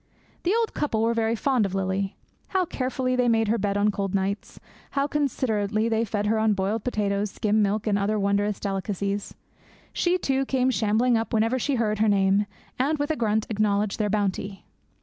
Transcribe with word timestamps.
The 0.41 0.55
old 0.59 0.73
couple 0.73 1.03
were 1.03 1.13
very 1.13 1.35
fond 1.35 1.63
of 1.63 1.75
Lily. 1.75 2.15
How 2.47 2.65
carefully 2.65 3.15
they 3.15 3.29
made 3.29 3.49
her 3.49 3.59
bed 3.59 3.77
on 3.77 3.91
cold 3.91 4.15
nights! 4.15 4.59
How 4.97 5.05
considerately 5.05 5.89
they 5.89 6.05
fed 6.05 6.25
her 6.25 6.39
on 6.39 6.53
boiled 6.53 6.83
potatoes, 6.83 7.29
skim 7.29 7.61
milk, 7.61 7.85
and 7.85 7.99
other 7.99 8.17
wondrous 8.17 8.59
delicacies! 8.59 9.35
She, 9.93 10.17
too, 10.17 10.43
came 10.45 10.71
shambling 10.71 11.17
up 11.19 11.33
whenever 11.35 11.59
she 11.59 11.75
heard 11.75 11.99
her 11.99 12.09
name, 12.09 12.47
and, 12.79 12.97
with 12.97 13.11
a 13.11 13.15
grunt, 13.15 13.45
acknowledged 13.51 13.99
their 13.99 14.09
bounty. 14.09 14.65